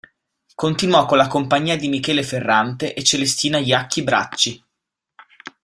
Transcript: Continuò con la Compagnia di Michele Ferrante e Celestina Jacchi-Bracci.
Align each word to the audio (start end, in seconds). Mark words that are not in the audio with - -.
Continuò 0.55 1.05
con 1.05 1.15
la 1.19 1.27
Compagnia 1.27 1.75
di 1.77 1.87
Michele 1.87 2.23
Ferrante 2.23 2.95
e 2.95 3.03
Celestina 3.03 3.59
Jacchi-Bracci. 3.59 4.63